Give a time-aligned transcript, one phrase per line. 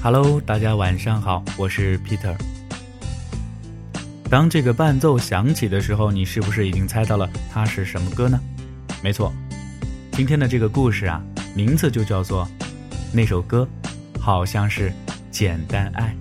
[0.00, 2.32] Hello，大家晚上好，我是 Peter。
[4.30, 8.38] 当这个伴奏响起的时候，你是不是已经猜到了它是什么歌呢？
[9.02, 9.32] 没错，
[10.12, 11.20] 今天的这个故事啊，
[11.52, 12.48] 名字就叫做
[13.12, 13.68] 那首歌，
[14.20, 14.88] 好像是
[15.32, 16.14] 《简单爱》。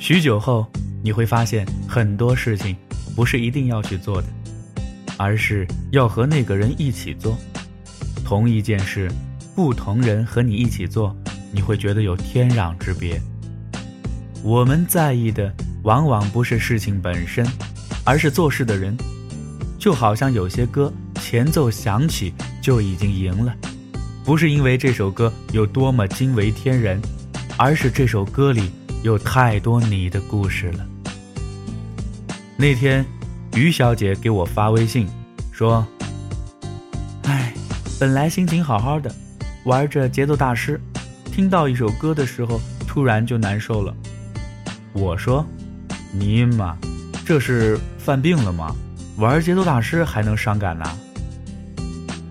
[0.00, 0.66] 许久后，
[1.04, 2.74] 你会发现很多事情
[3.14, 4.28] 不是一定要去做的，
[5.18, 7.36] 而是要和那个人一起做。
[8.24, 9.12] 同一件事。
[9.58, 11.12] 不同人和你一起做，
[11.50, 13.20] 你会觉得有天壤之别。
[14.40, 17.44] 我们在意的往往不是事情本身，
[18.04, 18.96] 而是做事的人。
[19.76, 23.52] 就好像有些歌前奏响起就已经赢了，
[24.24, 27.02] 不是因为这首歌有多么惊为天人，
[27.56, 28.70] 而是这首歌里
[29.02, 30.86] 有太多你的故事了。
[32.56, 33.04] 那天，
[33.56, 35.08] 于小姐给我发微信，
[35.50, 35.84] 说
[37.26, 37.52] ：“哎，
[37.98, 39.12] 本来心情好好的。”
[39.68, 40.80] 玩着节奏大师，
[41.30, 43.94] 听到一首歌的时候，突然就难受了。
[44.94, 45.44] 我说
[46.10, 46.74] ：“尼玛，
[47.26, 48.74] 这是犯病了吗？
[49.18, 50.86] 玩节奏大师还能伤感呢？”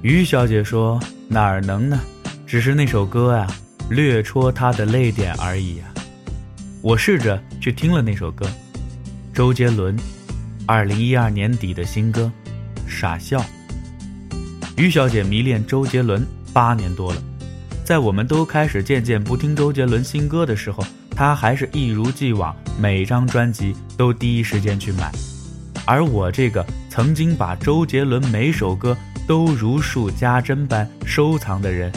[0.02, 1.00] 于小姐说
[1.30, 2.00] ：“哪儿能呢？
[2.48, 3.48] 只是那首歌啊，
[3.88, 5.94] 略戳她的泪点而已啊。”
[6.82, 8.50] 我试着去听了那首歌，
[9.32, 9.96] 周杰伦，
[10.66, 12.32] 二零一二年底的新歌
[12.90, 13.40] 《傻笑》。
[14.76, 16.26] 于小姐迷恋周杰伦。
[16.54, 17.22] 八年多了，
[17.88, 25.10] 在我们都开始渐渐不听周杰伦新歌的时候，他还是一如既往，每张专辑都第一时间去买。
[25.86, 31.90] 而我这个曾经把周杰伦每首歌都如数家珍般收藏的人，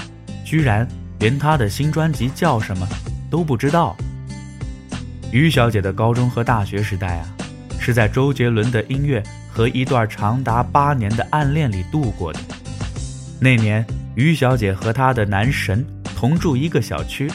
[0.45, 0.87] 居然
[1.19, 2.89] 连他的新专辑叫什么
[3.29, 3.97] 都不知道。
[5.33, 7.29] 于小姐的高中和大学时代啊，
[7.81, 9.21] 是在周杰伦的音乐
[9.53, 12.39] 和一段长达八年的暗恋里度过的。
[13.41, 13.85] 那年。
[14.21, 15.85] 于小姐和她的男神
[16.17, 17.31] 同住一个小区，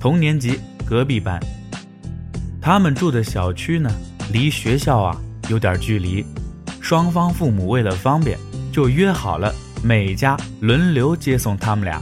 [0.00, 1.38] 同年级隔壁班。
[2.60, 3.90] 他们住的小区呢，
[4.32, 5.16] 离学校啊
[5.48, 6.24] 有点距离，
[6.80, 8.38] 双方父母为了方便，
[8.72, 12.00] 就约好了每家轮流接送他们俩。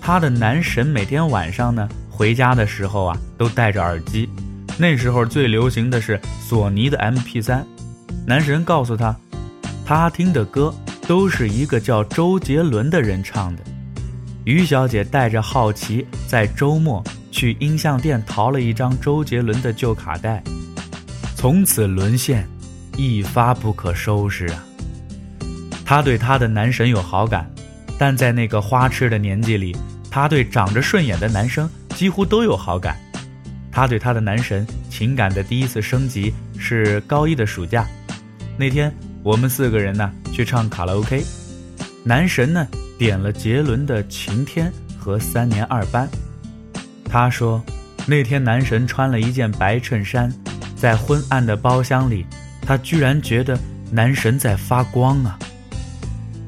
[0.00, 4.28] 她的男神每天晚上呢回家的时候啊都戴着耳机，
[4.78, 7.62] 那时候最流行的是索尼的 MP3。
[8.26, 9.14] 男神告诉她，
[9.84, 10.74] 他听的歌。
[11.06, 13.62] 都是一个叫周杰伦的人唱的。
[14.44, 20.42] 于小姐带着好奇，在周末去音像店淘了一张周杰伦的旧卡带，
[21.34, 22.46] 从此沦陷，
[22.96, 24.64] 一发不可收拾啊！
[25.84, 27.50] 她对她的男神有好感，
[27.98, 29.74] 但在那个花痴的年纪里，
[30.10, 32.96] 她对长着顺眼的男生几乎都有好感。
[33.72, 37.86] 她对她的男神情感的第一次升级是高一的暑假，
[38.58, 38.94] 那天。
[39.24, 41.24] 我们四个人呢去唱卡拉 OK，
[42.04, 42.68] 男神呢
[42.98, 46.06] 点了杰伦的《晴天》和《三年二班》。
[47.08, 47.64] 他说，
[48.06, 50.30] 那天男神穿了一件白衬衫，
[50.76, 52.26] 在昏暗的包厢里，
[52.60, 53.58] 他居然觉得
[53.90, 55.38] 男神在发光啊。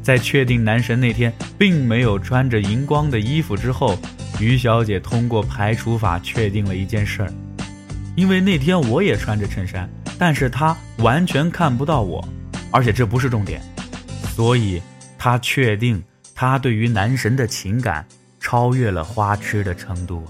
[0.02, 3.98] 在确定男神那天并没有穿着荧光的衣服之后，
[4.38, 7.32] 于小姐通过排除法确定了一件事儿，
[8.16, 9.88] 因为那天我也穿着衬衫，
[10.18, 12.22] 但是他完全看不到我。
[12.76, 13.58] 而且这不是重点，
[14.34, 14.82] 所以
[15.16, 16.02] 他确定
[16.34, 18.06] 他对于男神的情感
[18.38, 20.22] 超越了花痴的程度。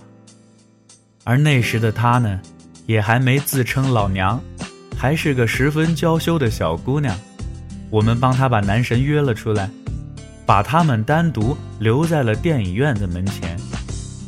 [1.25, 2.41] 而那时的他呢，
[2.87, 4.41] 也还没自称老娘，
[4.97, 7.19] 还是个十分娇羞的小姑娘。
[7.91, 9.69] 我们帮他把男神约了出来，
[10.47, 13.59] 把他们单独留在了电影院的门前。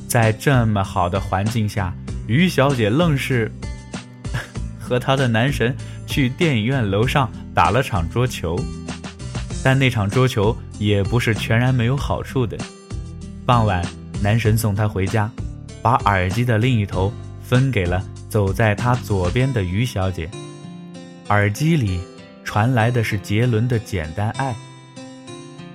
[0.09, 1.95] 在这么好的环境下，
[2.27, 3.49] 于小姐愣是
[4.77, 5.73] 和她的男神
[6.05, 7.31] 去电影院楼上。
[7.59, 8.57] 打了场桌球，
[9.65, 12.57] 但那场桌球也不是全然没有好处的。
[13.45, 13.85] 傍晚，
[14.23, 15.29] 男神送她回家，
[15.83, 20.31] 把耳机的另一头分给了走在他左边的于小姐。
[21.31, 22.01] 耳机里
[22.45, 24.53] 传来的是杰伦的《简单爱》。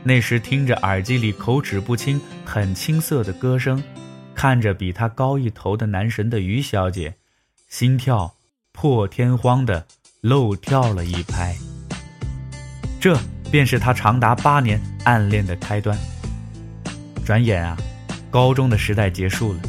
[0.03, 3.83] 那时听着耳机里口齿不清、很青涩的歌声，
[4.33, 7.15] 看着比他高一头的男神的于小姐，
[7.67, 8.35] 心跳
[8.71, 9.85] 破天荒的
[10.21, 11.53] 漏跳了一拍。
[13.03, 13.19] 这
[13.51, 15.97] 便是他长达八年暗恋的开端。
[17.25, 17.75] 转眼啊，
[18.31, 19.59] 高中的时代结束了。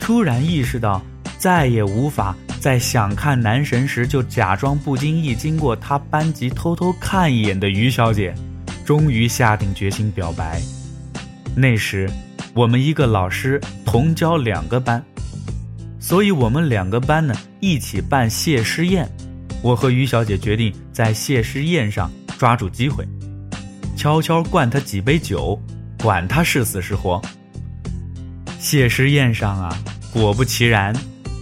[0.00, 1.02] 突然意识到
[1.36, 8.34] 再也无法在想看男神时就假装不经意经过他班级偷偷看一眼的于小姐，
[8.82, 10.58] 终于下定决心表白。
[11.54, 12.10] 那时，
[12.54, 15.04] 我们一个老师同教两个班，
[16.00, 19.06] 所以我们两个班呢一起办谢师宴。
[19.60, 22.10] 我和于小姐决定在谢师宴上。
[22.38, 23.04] 抓住机会，
[23.96, 25.60] 悄悄灌他几杯酒，
[26.00, 27.20] 管他是死是活。
[28.60, 29.76] 谢师宴上啊，
[30.12, 30.94] 果不其然，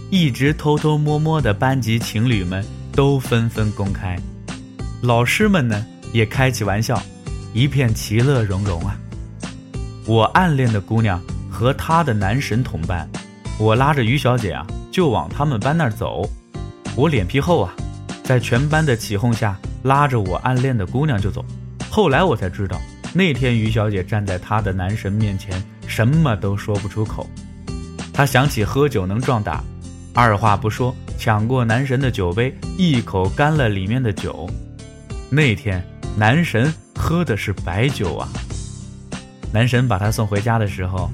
[0.09, 4.19] 一直偷偷摸摸的班级情侣们都纷纷公开，
[5.01, 6.99] 老师们呢也开起玩笑，
[7.53, 8.97] 一片其乐融融啊。
[10.07, 13.07] 我暗恋的姑娘和她的男神同班，
[13.59, 16.27] 我拉着于小姐啊就往他们班那儿走，
[16.95, 17.75] 我脸皮厚啊，
[18.27, 21.45] 在全班的起哄下拉着我暗恋的姑娘就走。
[21.89, 22.77] 后来我才知道，
[23.13, 27.25] 那天于小姐站在她的男神面前，什么都说不出口。
[28.11, 29.63] 她想起喝酒能壮胆，
[30.13, 34.45] 二话不说抢过男神的酒杯，一口干了里面的酒。
[35.29, 35.81] 那天
[36.17, 38.27] 男神喝的是白酒啊。
[39.53, 41.09] 男神把她送回家的时候，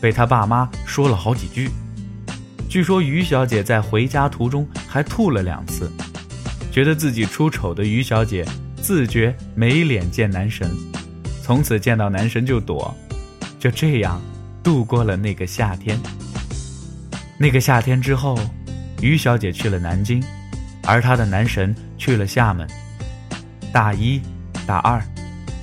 [0.00, 1.68] 被他爸妈说了好几句。
[2.70, 5.92] 据说于小姐在回家途中还吐了两次，
[6.78, 8.46] 觉得自己出丑的于小姐。
[8.80, 10.70] 自觉没脸见男神，
[11.42, 12.94] 从此见到男神就躲，
[13.58, 14.22] 就这样
[14.62, 15.98] 度过了那个夏天。
[17.36, 18.38] 那个夏天之后，
[19.02, 20.22] 于小姐去了南京，
[20.84, 22.64] 而她的男神去了厦门。
[23.72, 24.22] 大一、
[24.64, 25.02] 大二，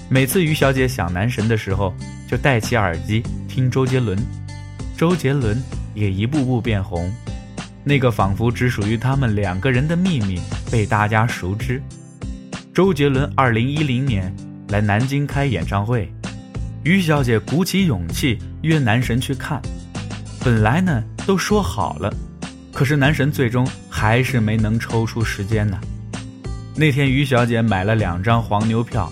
[0.10, 1.94] 每次于小姐想男神的时候，
[2.30, 4.20] 就戴起耳机听周杰伦，
[4.98, 5.64] 周杰伦
[5.94, 7.10] 也一步步变红。
[7.86, 10.42] 那个仿佛只属于他们两个人的秘密
[10.76, 11.82] 被大家熟知。
[12.74, 14.36] 周杰伦二零一零年
[14.68, 16.12] 来南京开演唱会，
[16.84, 19.62] 于小姐鼓起勇气约男神去看。
[20.44, 22.14] 本来呢都说好了，
[22.74, 25.80] 可是男神最终还是没能抽出时间呢。
[26.76, 29.10] 那天于小姐买了两张黄牛票，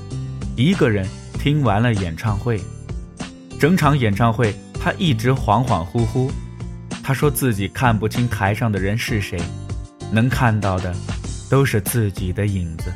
[0.58, 1.08] 一个人
[1.40, 2.60] 听完了演唱会。
[3.58, 6.30] 整场演唱会她一直恍恍惚惚，
[7.02, 9.40] 她说自己看不清台上的人是谁，
[10.12, 10.94] 能看到的
[11.50, 12.94] 都是自己的影子。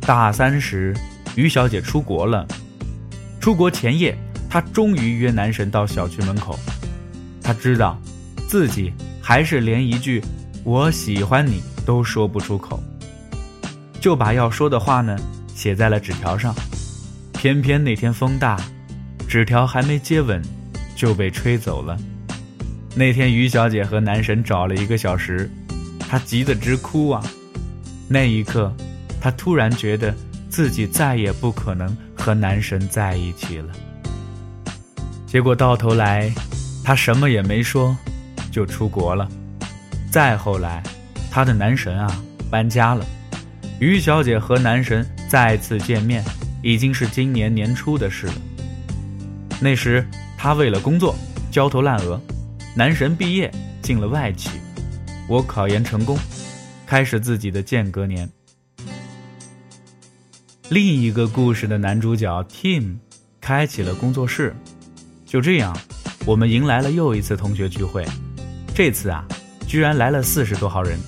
[0.00, 0.94] 大三时，
[1.36, 2.46] 于小姐出国了。
[3.40, 4.16] 出国前夜，
[4.50, 6.58] 她终于约男神到小区门口。
[7.42, 7.98] 她知道，
[8.48, 10.22] 自己还是连一句
[10.64, 12.82] “我喜欢你”都说不出口，
[14.00, 15.16] 就把要说的话呢
[15.54, 16.54] 写在了纸条上。
[17.32, 18.56] 偏偏那天风大，
[19.26, 20.40] 纸条还没接吻，
[20.94, 21.98] 就被吹走了。
[22.94, 25.50] 那天，于小姐和男神找了一个小时，
[26.12, 27.24] 她急得直哭啊！
[28.06, 28.70] 那一刻。
[29.18, 30.14] 她突然觉得
[30.50, 33.72] 自己再也不可能和男神在一起了。
[35.26, 36.30] 结果到头来，
[36.84, 37.96] 她什么也没说，
[38.50, 39.26] 就出国了。
[40.10, 40.82] 再后来，
[41.30, 42.14] 她的男神啊
[42.50, 43.06] 搬家了，
[43.80, 46.22] 于小姐和男神再次见面，
[46.62, 48.34] 已经是今年年初的事了。
[49.62, 50.06] 那时
[50.36, 51.16] 她为了工作
[51.50, 52.20] 焦头烂额，
[52.76, 53.50] 男神毕业
[53.80, 54.50] 进了外企，
[55.32, 56.14] 我考研成功，
[56.86, 58.28] 开始自己的间隔年。
[60.68, 62.96] 另一个故事的男主角 Tim
[63.40, 64.54] 开启了工作室，
[65.24, 65.74] 就这样，
[66.26, 68.04] 我们迎来了又一次同学聚会。
[68.74, 69.26] 这次啊，
[69.66, 70.98] 居然来了四十多号人。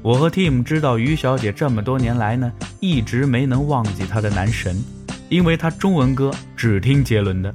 [0.00, 2.50] 我和 Tim 知道于小姐这么多年来呢，
[2.80, 4.82] 一直没能忘记她的男神，
[5.28, 7.52] 因为她中文歌只听杰伦的，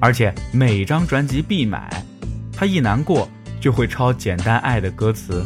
[0.00, 2.04] 而且每张专辑必买。
[2.52, 3.26] 她一难过
[3.66, 5.44] 就会抄《简单爱》的歌词。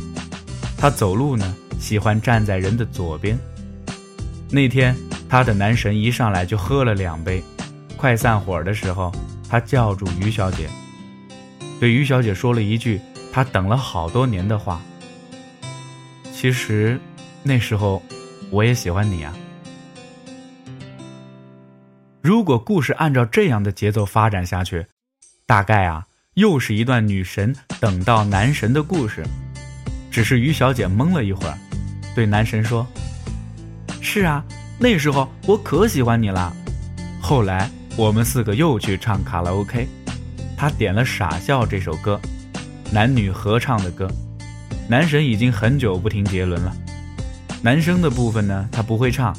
[0.77, 3.35] 她走路呢，喜欢站在人的左边。
[4.51, 4.95] 那天。
[5.27, 7.41] 他的男神一上来就喝了两杯，
[7.97, 9.13] 快散伙的时候，
[9.49, 10.69] 他叫住于小姐，
[11.79, 13.01] 对于小姐说了一句
[13.33, 14.83] 他等了好多年的话。
[16.33, 17.01] 其实，
[17.45, 18.03] 那时候
[18.51, 19.33] 我也喜欢你啊。
[22.21, 24.85] 如果故事按照这样的节奏发展下去，
[25.47, 29.25] 大概啊，又是一段女神等到男神的故事。
[30.11, 31.57] 只是于小姐懵了一会儿，
[32.15, 32.87] 对男神说
[34.01, 34.45] ：“是啊。”
[34.83, 36.51] 那时候我可喜欢你了，
[37.21, 39.87] 后来我们四个又去唱卡拉 OK，
[40.57, 42.19] 他点了《傻笑》这首歌，
[42.91, 44.11] 男女合唱的歌。
[44.89, 46.75] 男神已经很久不听杰伦了，
[47.61, 49.37] 男生的部分呢他不会唱，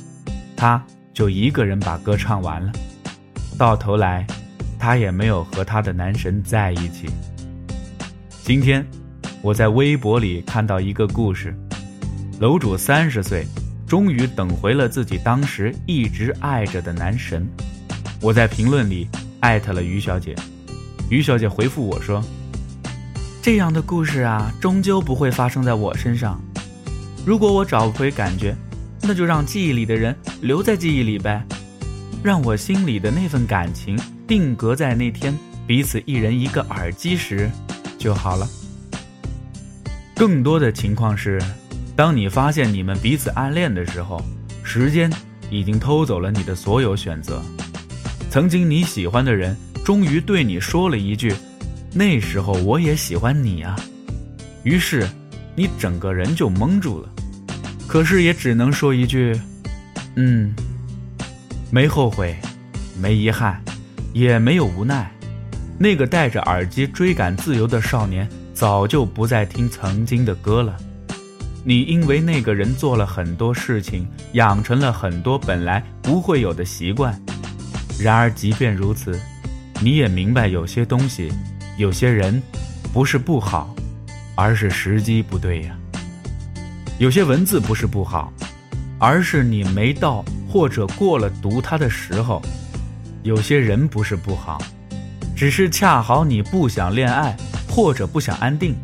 [0.55, 0.81] 他
[1.11, 2.71] 就一个人把歌唱完了。
[3.57, 4.25] 到头来，
[4.81, 7.07] 他也没有和他的男神在一起。
[8.43, 8.83] 今天，
[9.43, 11.55] 我在微博里看到一个故事，
[12.39, 13.45] 楼主三十岁。
[13.87, 17.45] 终于等回了自己当时一直爱着的男神，
[18.21, 19.05] 我在评论里
[19.41, 20.33] 艾特了于小姐，
[21.09, 22.23] 于小姐回复我说
[23.43, 26.41] ：“这样的故事啊，终究不会发生在我身上。
[27.25, 28.55] 如果我找不回感觉，
[29.01, 31.45] 那就让记忆里的人留在记忆里呗，
[32.23, 33.99] 让我心里的那份感情
[34.31, 37.51] 定格在那天彼此一人一个耳机时
[37.97, 38.47] 就好了。
[40.15, 41.37] 更多的情况是。”
[41.97, 44.23] 当你发现你们彼此暗恋的时候，
[44.63, 45.11] 时间
[45.49, 47.43] 已经偷走了你的所有选择。
[48.29, 51.35] 曾经你喜欢的人，终于对你说了一句
[51.93, 53.75] ：“那时候我也喜欢你啊。”
[54.63, 55.05] 于是，
[55.57, 57.09] 你整个人就懵住了。
[57.85, 59.37] 可是也只能说一句
[60.15, 60.55] ：“嗯，
[61.69, 62.33] 没后悔，
[62.97, 63.61] 没遗憾，
[64.13, 65.11] 也没有无奈。”
[65.77, 70.77] 那个戴着耳机追赶自由的少年，早就不再听曾经的歌了。
[71.63, 77.19] 你因为那个人做了很多事情，养成了很多本来不会有的习惯。
[77.99, 79.19] 然而，即便如此，
[79.79, 81.31] 你也明白有些东西，
[81.77, 82.41] 有些人，
[82.93, 83.75] 不是不好，
[84.35, 85.75] 而是时机不对呀。
[86.99, 88.31] 有些文字不是不好，
[88.99, 92.41] 而是你没到或者过了读它的时候。
[93.23, 94.61] 有些人不是不好。
[95.35, 97.35] 只是恰好你不想恋爱，
[97.67, 98.75] 或者不想安定。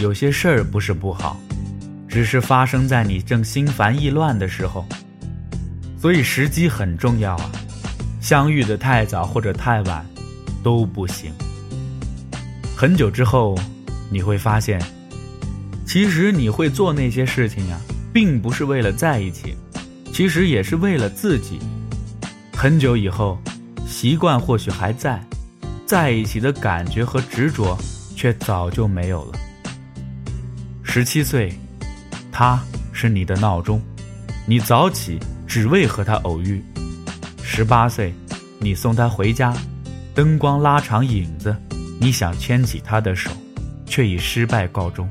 [0.00, 1.40] 有些事儿不是不好，
[2.08, 4.86] 只是发生在你正心烦意乱的时候。
[5.98, 7.50] 所以时机很重要啊，
[8.20, 10.06] 相遇的太早或者太晚
[10.62, 11.32] 都不行。
[12.76, 13.56] 很久之后，
[14.10, 14.80] 你会发现，
[15.86, 17.80] 其实你会做那些事情呀，
[18.12, 19.56] 并不是为了在一起，
[20.12, 21.58] 其实也是为了自己。
[22.52, 23.36] 很久以后，
[23.92, 25.22] 习惯或许还在。
[25.84, 27.76] 在一起的感觉和执着，
[28.16, 29.38] 却早就没有了。
[30.82, 31.52] 十七岁，
[32.32, 32.58] 他
[32.92, 33.80] 是你的闹钟，
[34.46, 36.64] 你早起只为和他偶遇。
[37.42, 38.14] 十八岁，
[38.58, 39.54] 你送他回家，
[40.14, 41.54] 灯光拉长影子，
[42.00, 43.30] 你想牵起他的手，
[43.84, 45.06] 却以失败告终。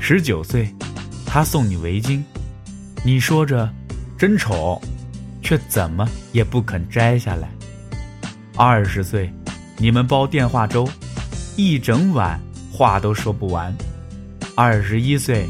[0.00, 0.74] 十九岁，
[1.26, 2.22] 他送你围巾，
[3.04, 3.70] 你说着
[4.16, 4.80] 真丑，
[5.42, 7.50] 却怎么也不肯摘下来。
[8.56, 9.30] 二十岁。
[9.78, 10.88] 你们煲电话粥，
[11.56, 12.40] 一整晚
[12.72, 13.74] 话都说不完。
[14.54, 15.46] 二十一岁，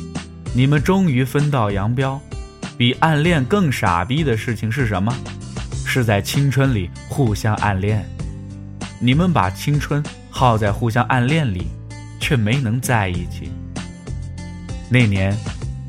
[0.53, 2.21] 你们终于分道扬镳。
[2.77, 5.15] 比暗恋更傻逼的事情是什么？
[5.87, 8.05] 是在青春里互相暗恋。
[8.99, 11.69] 你们把青春耗在互相暗恋里，
[12.21, 13.51] 却没能在一起。
[14.91, 15.35] 那年，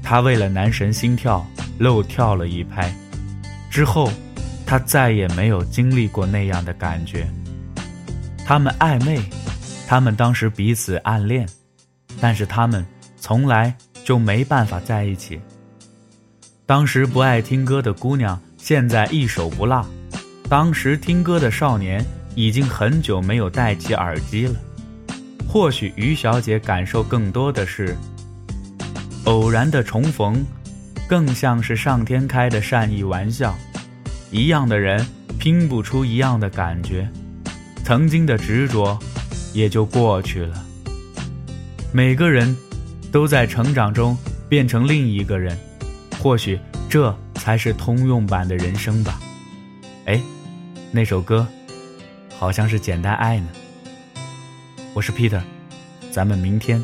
[0.04, 1.46] 他为了男神心跳
[1.80, 2.94] 漏跳了一拍，
[3.70, 4.12] 之后，
[4.68, 7.26] 他再也没有经历过那样的感觉。
[8.46, 9.18] 他们暧昧，
[9.88, 11.48] 他们当时彼此暗恋，
[12.20, 12.86] 但是他们
[13.18, 15.40] 从来就没办法在一起。
[16.66, 19.86] 当时不爱听歌的姑娘，现在一首不落；
[20.50, 22.04] 当时听歌的少年，
[22.36, 24.56] 已经很久没有戴起耳机了。
[25.48, 27.96] 或许于小姐感受更多的是，
[29.24, 30.46] 偶然的重逢，
[31.08, 33.58] 更像是上天开的善意玩笑。
[34.32, 35.06] 一样的人，
[35.40, 37.10] 拼不出一样的感觉。
[37.84, 39.00] 曾经的执着，
[39.54, 40.66] 也就过去了。
[41.94, 42.56] 每个人
[43.12, 44.18] 都在成长中
[44.50, 45.58] 变成另一个人，
[46.20, 49.20] 或许这才是通用版的人生吧。
[50.06, 50.22] 哎，
[50.92, 51.48] 那首歌
[52.38, 53.48] 好像是《简单爱》呢。
[54.94, 55.42] 我是 Peter，
[56.12, 56.84] 咱们明天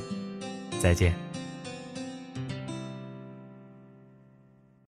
[0.79, 1.23] 再见。